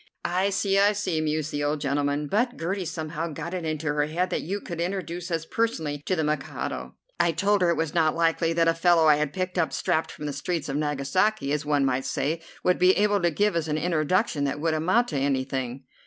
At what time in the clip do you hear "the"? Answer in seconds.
1.51-1.63, 6.15-6.23, 10.25-10.33